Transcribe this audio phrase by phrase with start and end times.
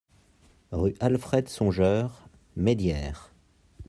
[0.71, 3.31] Rue Alfred Songeur, Maidières